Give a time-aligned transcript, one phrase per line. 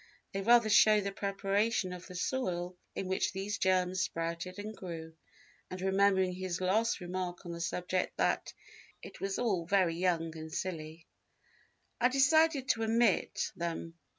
[0.33, 5.13] They rather show the preparation of the soil in which those germs sprouted and grew;
[5.69, 8.51] and, remembering his last remark on the subject that
[9.03, 11.05] "it was all very young and silly,"
[11.99, 13.99] I decided to omit them.